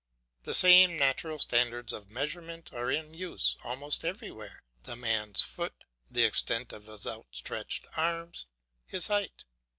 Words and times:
The 0.45 0.55
same 0.55 0.97
natural 0.97 1.37
standards 1.37 1.93
of 1.93 2.09
measurement 2.09 2.73
are 2.73 2.89
in 2.89 3.13
use 3.13 3.55
almost 3.63 4.03
everywhere, 4.03 4.63
the 4.81 4.95
man's 4.95 5.43
foot, 5.43 5.83
the 6.09 6.23
extent 6.23 6.73
of 6.73 6.87
his 6.87 7.05
outstretched 7.05 7.85
arms, 7.95 8.47
his 8.87 9.05
height. 9.09 9.45